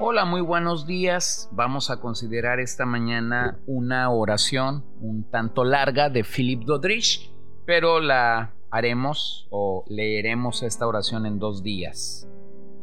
[0.00, 1.48] Hola, muy buenos días.
[1.50, 7.32] Vamos a considerar esta mañana una oración un tanto larga de Philip Dodrich,
[7.66, 12.28] pero la haremos o leeremos esta oración en dos días.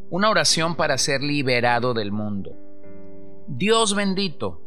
[0.09, 2.51] Una oración para ser liberado del mundo.
[3.47, 4.61] Dios bendito,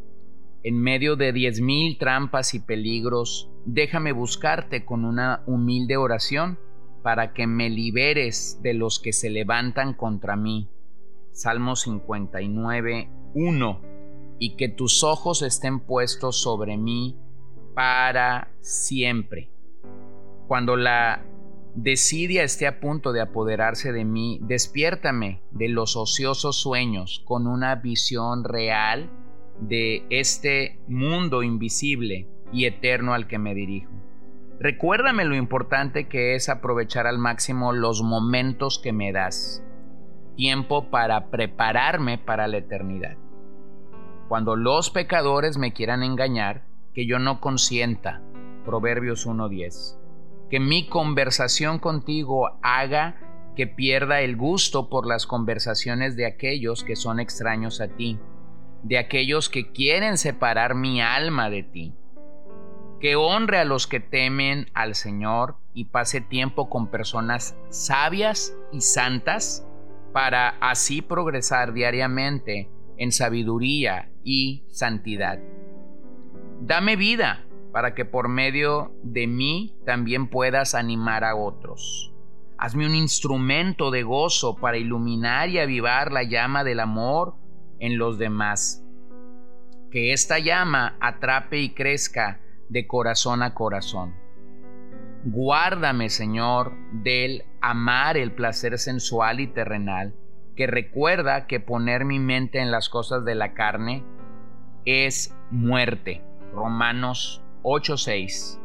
[0.62, 6.58] en medio de diez mil trampas y peligros, déjame buscarte con una humilde oración
[7.02, 10.70] para que me liberes de los que se levantan contra mí
[11.38, 13.80] Salmo 59, 1.
[14.40, 17.16] Y que tus ojos estén puestos sobre mí
[17.76, 19.48] para siempre.
[20.48, 21.24] Cuando la
[21.76, 27.76] desidia esté a punto de apoderarse de mí, despiértame de los ociosos sueños con una
[27.76, 29.08] visión real
[29.60, 33.92] de este mundo invisible y eterno al que me dirijo.
[34.58, 39.62] Recuérdame lo importante que es aprovechar al máximo los momentos que me das
[40.38, 43.16] tiempo para prepararme para la eternidad.
[44.28, 46.62] Cuando los pecadores me quieran engañar,
[46.94, 48.22] que yo no consienta.
[48.64, 49.98] Proverbios 1.10.
[50.48, 53.16] Que mi conversación contigo haga
[53.56, 58.20] que pierda el gusto por las conversaciones de aquellos que son extraños a ti,
[58.84, 61.94] de aquellos que quieren separar mi alma de ti.
[63.00, 68.82] Que honre a los que temen al Señor y pase tiempo con personas sabias y
[68.82, 69.67] santas
[70.12, 75.38] para así progresar diariamente en sabiduría y santidad.
[76.60, 82.12] Dame vida para que por medio de mí también puedas animar a otros.
[82.56, 87.34] Hazme un instrumento de gozo para iluminar y avivar la llama del amor
[87.78, 88.84] en los demás.
[89.92, 94.14] Que esta llama atrape y crezca de corazón a corazón.
[95.24, 100.14] Guárdame, Señor, del amar el placer sensual y terrenal,
[100.54, 104.04] que recuerda que poner mi mente en las cosas de la carne
[104.84, 106.22] es muerte.
[106.54, 108.60] Romanos 8:6.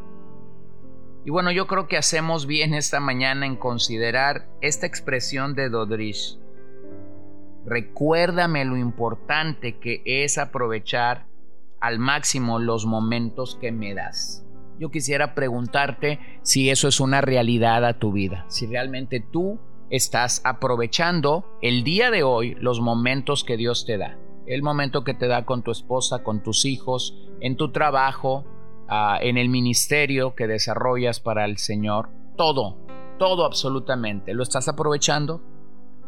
[1.26, 6.38] Y bueno, yo creo que hacemos bien esta mañana en considerar esta expresión de Dodrich.
[7.66, 11.26] Recuérdame lo importante que es aprovechar
[11.80, 14.46] al máximo los momentos que me das.
[14.84, 19.58] Yo quisiera preguntarte si eso es una realidad a tu vida, si realmente tú
[19.90, 24.18] estás aprovechando el día de hoy los momentos que Dios te da.
[24.46, 28.44] El momento que te da con tu esposa, con tus hijos, en tu trabajo,
[28.90, 32.10] ah, en el ministerio que desarrollas para el Señor.
[32.36, 32.76] Todo,
[33.18, 34.34] todo absolutamente.
[34.34, 35.42] ¿Lo estás aprovechando?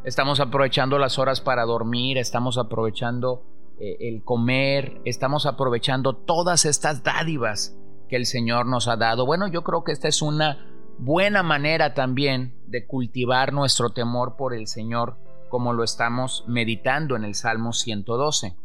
[0.03, 3.41] Estamos aprovechando las horas para dormir, estamos aprovechando
[3.79, 9.25] eh, el comer, estamos aprovechando todas estas dádivas que el Señor nos ha dado.
[9.25, 14.53] Bueno, yo creo que esta es una buena manera también de cultivar nuestro temor por
[14.53, 15.17] el Señor,
[15.49, 18.55] como lo estamos meditando en el Salmo 112.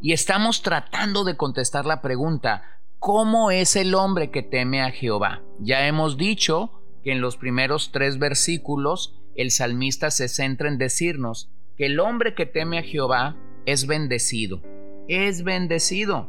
[0.00, 5.42] Y estamos tratando de contestar la pregunta, ¿cómo es el hombre que teme a Jehová?
[5.60, 11.50] Ya hemos dicho que en los primeros tres versículos el salmista se centra en decirnos
[11.76, 13.36] que el hombre que teme a Jehová
[13.66, 14.62] es bendecido,
[15.08, 16.28] es bendecido.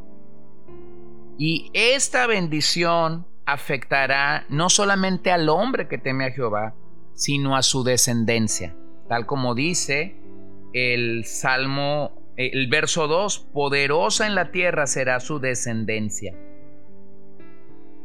[1.38, 6.74] Y esta bendición afectará no solamente al hombre que teme a Jehová,
[7.14, 8.74] sino a su descendencia,
[9.08, 10.16] tal como dice
[10.72, 16.34] el Salmo, el verso 2, poderosa en la tierra será su descendencia.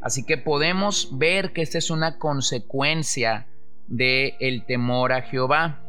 [0.02, 3.48] Así que podemos ver que esta es una consecuencia
[3.88, 5.80] del el temor a Jehová.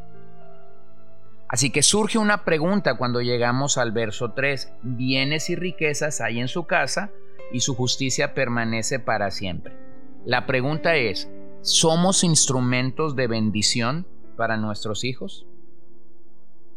[1.47, 4.73] Así que surge una pregunta cuando llegamos al verso 3.
[4.81, 7.11] Bienes y riquezas hay en su casa
[7.53, 9.77] y su justicia permanece para siempre.
[10.25, 11.29] La pregunta es,
[11.61, 14.05] ¿somos instrumentos de bendición
[14.35, 15.45] para nuestros hijos?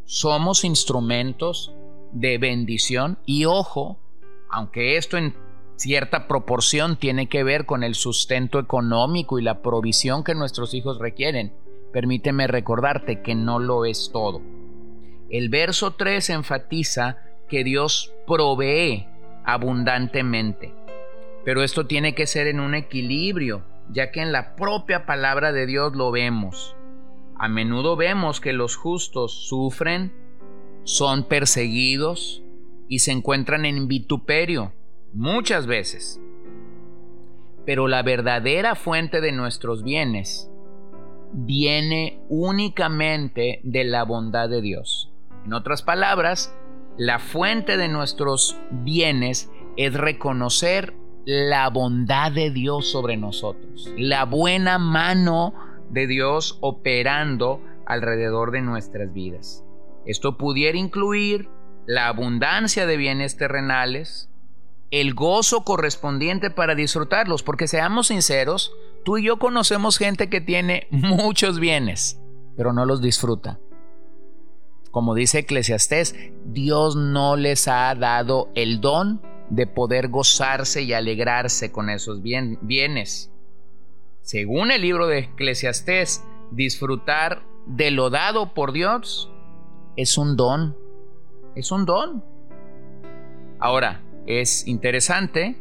[0.04, 1.74] ¿Somos instrumentos
[2.12, 3.18] de bendición?
[3.26, 3.98] Y ojo,
[4.50, 5.34] aunque esto en
[5.76, 10.98] cierta proporción tiene que ver con el sustento económico y la provisión que nuestros hijos
[10.98, 11.52] requieren,
[11.92, 14.42] permíteme recordarte que no lo es todo.
[15.30, 17.18] El verso 3 enfatiza
[17.48, 19.06] que Dios provee
[19.46, 20.74] abundantemente.
[21.44, 25.66] Pero esto tiene que ser en un equilibrio, ya que en la propia palabra de
[25.66, 26.76] Dios lo vemos.
[27.38, 30.12] A menudo vemos que los justos sufren,
[30.84, 32.42] son perseguidos
[32.88, 34.72] y se encuentran en vituperio,
[35.12, 36.20] muchas veces.
[37.64, 40.50] Pero la verdadera fuente de nuestros bienes
[41.32, 45.12] viene únicamente de la bondad de Dios.
[45.44, 46.56] En otras palabras,
[46.98, 50.94] la fuente de nuestros bienes es reconocer
[51.26, 55.54] la bondad de Dios sobre nosotros, la buena mano
[55.90, 59.64] de Dios operando alrededor de nuestras vidas.
[60.06, 61.48] Esto pudiera incluir
[61.84, 64.30] la abundancia de bienes terrenales,
[64.90, 68.72] el gozo correspondiente para disfrutarlos, porque seamos sinceros,
[69.04, 72.20] tú y yo conocemos gente que tiene muchos bienes,
[72.56, 73.58] pero no los disfruta.
[74.96, 76.16] Como dice Eclesiastés,
[76.46, 79.20] Dios no les ha dado el don
[79.50, 83.30] de poder gozarse y alegrarse con esos bienes.
[84.22, 89.30] Según el libro de Eclesiastés, disfrutar de lo dado por Dios
[89.96, 90.78] es un don.
[91.54, 92.24] Es un don.
[93.58, 95.58] Ahora, es interesante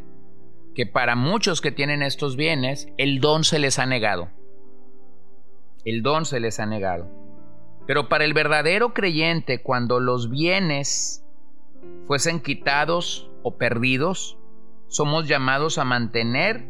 [0.76, 4.30] que para muchos que tienen estos bienes, el don se les ha negado.
[5.84, 7.15] El don se les ha negado.
[7.88, 11.24] Pero para el verdadero creyente, cuando los bienes
[12.08, 14.38] fuesen quitados o perdidos,
[14.88, 16.68] somos llamados a mantener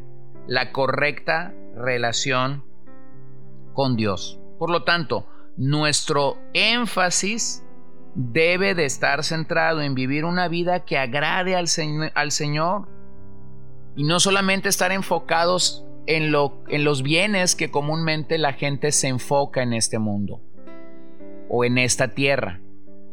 [0.47, 2.63] la correcta relación
[3.73, 4.39] con Dios.
[4.59, 5.27] Por lo tanto,
[5.57, 7.63] nuestro énfasis
[8.13, 12.87] debe de estar centrado en vivir una vida que agrade al, Señor
[13.95, 19.73] y no solamente estar enfocados en los bienes que comúnmente la gente se enfoca en
[19.73, 20.41] este mundo
[21.49, 22.61] o en esta tierra.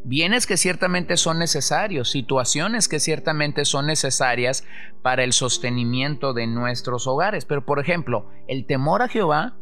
[0.05, 4.64] Bienes que ciertamente son necesarios, situaciones que ciertamente son necesarias
[5.00, 7.44] para el sostenimiento de nuestros hogares.
[7.44, 9.56] Pero por ejemplo, el temor a Jehová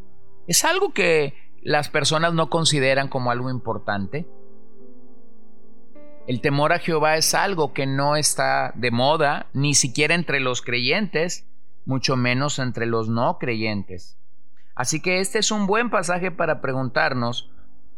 [0.46, 4.26] es algo que las personas no consideran como algo importante.
[6.26, 10.62] El temor a Jehová es algo que no está de moda, ni siquiera entre los
[10.62, 11.46] creyentes,
[11.84, 14.16] mucho menos entre los no creyentes.
[14.74, 17.50] Así que este es un buen pasaje para preguntarnos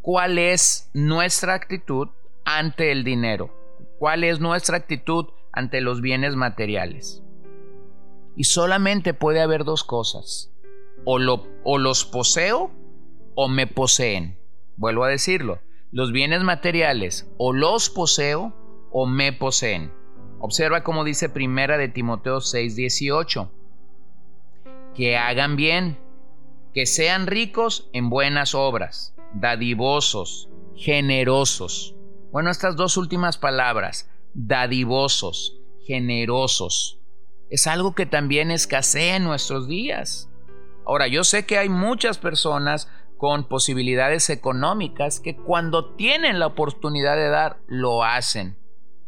[0.02, 2.08] cuál es nuestra actitud
[2.44, 3.54] ante el dinero,
[3.98, 7.22] cuál es nuestra actitud ante los bienes materiales.
[8.36, 10.52] Y solamente puede haber dos cosas,
[11.04, 12.72] o, lo, o los poseo
[13.34, 14.38] o me poseen.
[14.76, 15.60] Vuelvo a decirlo,
[15.92, 18.54] los bienes materiales o los poseo
[18.90, 19.92] o me poseen.
[20.40, 23.50] Observa cómo dice primera de Timoteo 6:18.
[24.94, 25.98] Que hagan bien,
[26.74, 31.94] que sean ricos en buenas obras, dadivosos, generosos.
[32.30, 36.98] Bueno, estas dos últimas palabras, dadivosos, generosos,
[37.50, 40.30] es algo que también escasea en nuestros días.
[40.86, 42.88] Ahora, yo sé que hay muchas personas
[43.18, 48.56] con posibilidades económicas que cuando tienen la oportunidad de dar, lo hacen.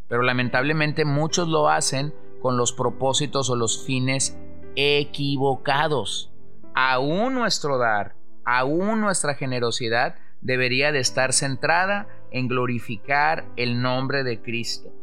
[0.07, 4.37] Pero lamentablemente muchos lo hacen con los propósitos o los fines
[4.75, 6.31] equivocados.
[6.75, 14.41] Aún nuestro dar, aún nuestra generosidad debería de estar centrada en glorificar el nombre de
[14.41, 14.93] Cristo.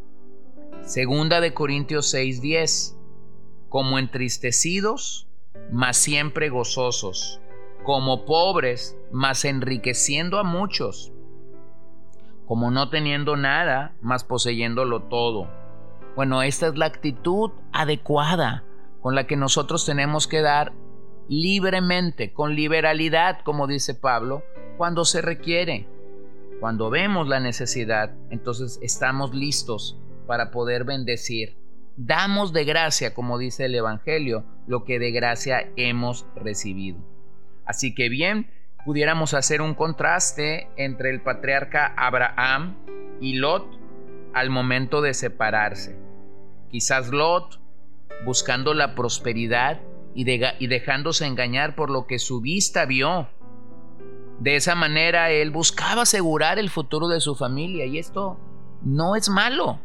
[0.82, 2.96] Segunda de Corintios 6:10,
[3.68, 5.28] como entristecidos,
[5.70, 7.42] mas siempre gozosos
[7.82, 11.12] como pobres, mas enriqueciendo a muchos,
[12.46, 15.48] como no teniendo nada, mas poseyéndolo todo.
[16.14, 18.64] Bueno, esta es la actitud adecuada
[19.00, 20.72] con la que nosotros tenemos que dar
[21.32, 24.44] libremente, con liberalidad, como dice Pablo,
[24.76, 25.86] cuando se requiere.
[26.60, 31.56] Cuando vemos la necesidad, entonces estamos listos para poder bendecir.
[31.96, 36.98] Damos de gracia, como dice el Evangelio, lo que de gracia hemos recibido.
[37.64, 38.50] Así que bien,
[38.84, 42.76] pudiéramos hacer un contraste entre el patriarca Abraham
[43.22, 43.66] y Lot
[44.34, 45.98] al momento de separarse.
[46.70, 47.58] Quizás Lot,
[48.26, 49.80] buscando la prosperidad
[50.14, 50.24] y,
[50.66, 53.28] dejándose engañar por lo que su vista vio.
[54.40, 58.38] De esa manera él buscaba asegurar el futuro de su familia y esto
[58.82, 59.80] no es malo.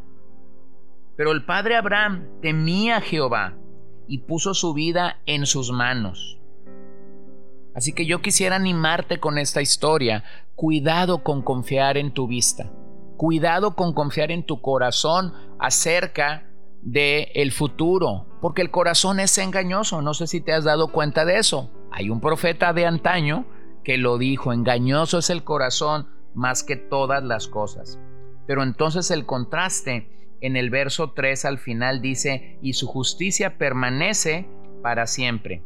[1.16, 3.56] Pero el padre Abraham temía a Jehová
[4.06, 6.38] y puso su vida en sus manos.
[7.74, 10.24] Así que yo quisiera animarte con esta historia.
[10.56, 12.72] Cuidado con confiar en tu vista.
[13.16, 16.50] Cuidado con confiar en tu corazón acerca
[16.82, 20.02] de el futuro, porque el corazón es engañoso.
[20.02, 21.70] No sé si te has dado cuenta de eso.
[21.90, 23.46] Hay un profeta de antaño
[23.84, 27.98] que lo dijo, engañoso es el corazón más que todas las cosas.
[28.46, 34.48] Pero entonces el contraste en el verso 3 al final dice, y su justicia permanece
[34.82, 35.62] para siempre.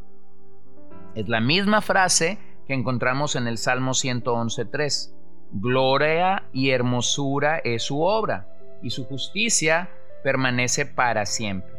[1.15, 5.15] Es la misma frase que encontramos en el Salmo 111.3.
[5.53, 8.49] Gloria y hermosura es su obra,
[8.83, 9.91] y su justicia
[10.23, 11.73] permanece para siempre.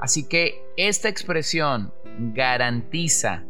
[0.00, 1.92] Así que esta expresión
[2.34, 3.44] garantiza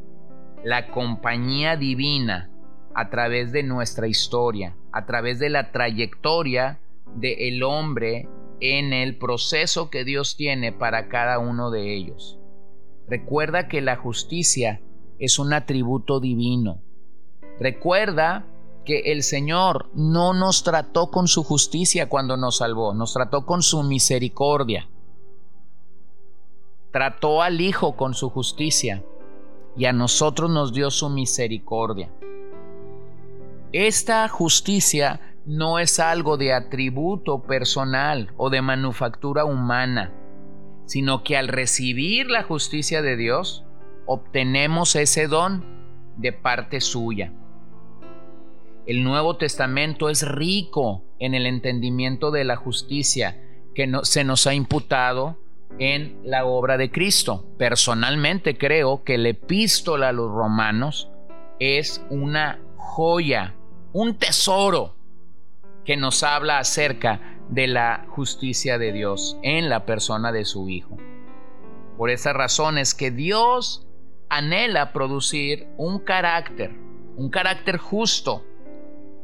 [0.65, 2.51] la compañía divina
[2.95, 6.81] a través de nuestra historia, a través de la trayectoria
[7.15, 8.29] del hombre
[8.61, 12.39] en el proceso que Dios tiene para cada uno de ellos.
[13.09, 14.81] Recuerda que la justicia
[15.19, 16.83] es un atributo divino.
[17.61, 18.47] Recuerda
[18.91, 23.83] el Señor no nos trató con su justicia cuando nos salvó, nos trató con su
[23.83, 24.89] misericordia.
[26.91, 29.05] Trató al Hijo con su justicia
[29.77, 32.11] y a nosotros nos dio su misericordia.
[33.73, 40.13] Esta justicia no es algo de atributo personal o de manufactura humana,
[40.87, 43.65] sino que al recibir la justicia de Dios,
[44.07, 45.65] obtenemos ese don
[46.17, 47.33] de parte suya.
[48.89, 53.39] El Nuevo Testamento es rico en el entendimiento de la justicia
[53.75, 55.37] que se nos ha imputado
[55.79, 57.45] en la obra de Cristo.
[57.59, 61.11] Personalmente creo que la epístola a los romanos
[61.61, 63.57] es una joya,
[63.93, 64.97] un tesoro
[65.85, 70.97] que nos habla acerca de la justicia de Dios en la persona de su Hijo.
[71.99, 73.87] Por esa razón es que Dios
[74.31, 76.71] anhela producir un carácter,
[77.19, 78.47] un carácter justo.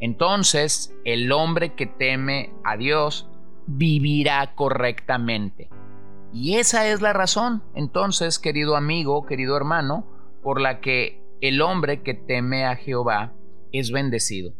[0.04, 3.26] Entonces el hombre que teme a Dios
[3.66, 5.70] vivirá correctamente.
[6.30, 10.06] Y esa es la razón, entonces, querido amigo, querido hermano,
[10.42, 13.32] por la que el hombre que teme a Jehová
[13.72, 14.52] es bendecido.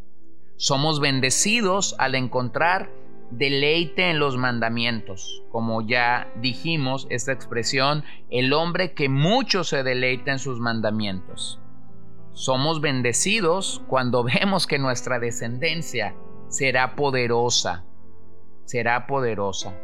[0.57, 2.91] Somos bendecidos al encontrar
[3.31, 5.43] deleite en los mandamientos.
[5.51, 11.61] Como ya dijimos, esta expresión, el hombre que mucho se deleita en sus mandamientos.
[12.35, 16.17] Somos bendecidos cuando vemos que nuestra descendencia
[16.49, 17.85] será poderosa,
[18.65, 19.79] será poderosa.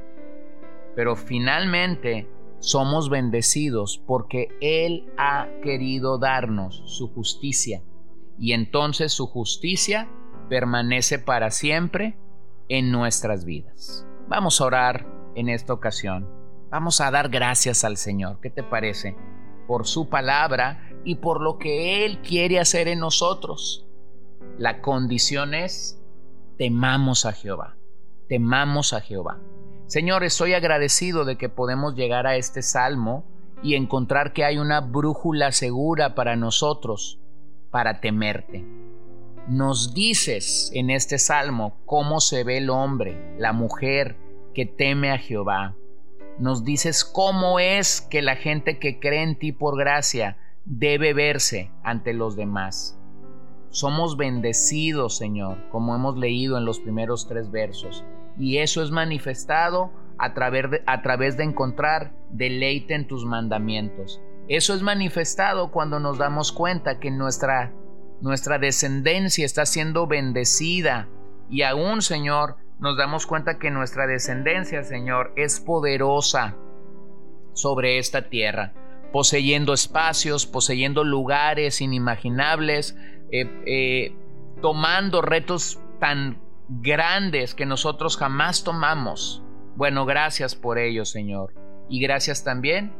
[0.96, 2.28] Pero finalmente
[2.58, 7.82] somos bendecidos porque Él ha querido darnos su justicia
[8.36, 10.08] y entonces su justicia
[10.48, 12.18] permanece para siempre
[12.68, 14.06] en nuestras vidas.
[14.28, 16.28] Vamos a orar en esta ocasión.
[16.70, 18.40] Vamos a dar gracias al Señor.
[18.40, 19.16] ¿Qué te parece?
[19.66, 23.86] Por su palabra y por lo que Él quiere hacer en nosotros.
[24.58, 26.00] La condición es,
[26.56, 27.76] temamos a Jehová.
[28.28, 29.38] Temamos a Jehová.
[29.86, 33.24] Señor, estoy agradecido de que podemos llegar a este salmo
[33.62, 37.18] y encontrar que hay una brújula segura para nosotros,
[37.70, 38.64] para temerte
[39.50, 44.16] nos dices en este salmo cómo se ve el hombre, la mujer
[44.54, 45.74] que teme a Jehová.
[46.38, 50.36] Nos dices cómo es que la gente que cree en ti por gracia
[50.70, 52.96] debe verse ante los demás.
[53.70, 58.04] Somos bendecidos, Señor, como hemos leído en los primeros tres versos,
[58.38, 64.20] y eso es manifestado a través de, encontrar deleite en tus mandamientos.
[64.48, 67.72] Eso es manifestado cuando nos damos cuenta que nuestra
[68.20, 71.08] nuestra descendencia está siendo bendecida
[71.48, 76.54] y aún, Señor, nos damos cuenta que nuestra descendencia, Señor, es poderosa
[77.54, 78.74] sobre esta tierra,
[79.12, 82.96] poseyendo espacios, poseyendo lugares inimaginables,
[83.32, 84.16] eh, eh,
[84.60, 89.42] tomando retos tan grandes que nosotros jamás tomamos.
[89.76, 91.54] Bueno, gracias por ello, Señor.
[91.88, 92.92] Y gracias también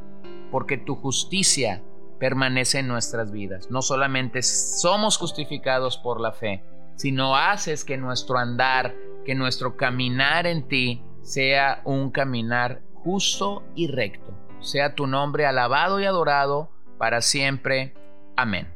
[0.51, 1.83] porque tu justicia
[2.19, 3.71] permanece en nuestras vidas.
[3.71, 6.63] No solamente somos justificados por la fe,
[6.97, 13.87] sino haces que nuestro andar, que nuestro caminar en ti sea un caminar justo y
[13.87, 14.40] recto.
[14.61, 17.95] Sea tu nombre alabado y adorado para siempre.
[18.37, 18.69] Amén.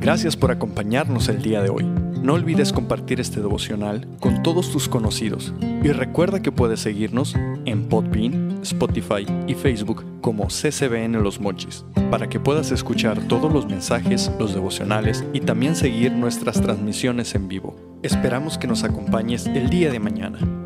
[0.00, 1.84] Gracias por acompañarnos el día de hoy.
[2.22, 7.88] No olvides compartir este devocional con todos tus conocidos y recuerda que puedes seguirnos en
[7.88, 14.30] Podbean, Spotify y Facebook como CCBN Los Mochis para que puedas escuchar todos los mensajes,
[14.38, 17.76] los devocionales y también seguir nuestras transmisiones en vivo.
[18.02, 20.65] Esperamos que nos acompañes el día de mañana.